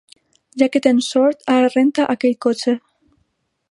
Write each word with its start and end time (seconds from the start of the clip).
Ja 0.61 0.67
que 0.75 0.81
tens 0.85 1.11
sort, 1.17 1.45
ara 1.57 1.71
renta 1.77 2.09
aquell 2.15 2.37
cotxe. 2.49 2.79